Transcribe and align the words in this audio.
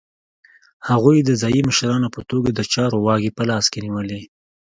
هغوی 0.89 1.17
د 1.23 1.29
ځايي 1.41 1.61
مشرانو 1.69 2.07
په 2.15 2.21
توګه 2.29 2.49
د 2.53 2.59
چارو 2.73 2.97
واګې 3.05 3.31
په 3.37 3.43
لاس 3.49 3.65
کې 3.71 3.79
نیولې. 3.85 4.21